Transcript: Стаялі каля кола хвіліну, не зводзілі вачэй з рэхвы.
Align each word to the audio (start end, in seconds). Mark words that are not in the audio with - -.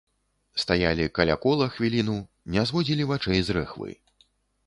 Стаялі 0.61 1.05
каля 1.17 1.33
кола 1.43 1.67
хвіліну, 1.75 2.15
не 2.55 2.63
зводзілі 2.69 3.07
вачэй 3.11 3.39
з 3.51 3.59
рэхвы. 3.59 3.91